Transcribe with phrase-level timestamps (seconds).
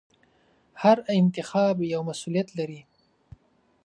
[0.81, 2.81] هر انتخاب یو مسوولیت لري.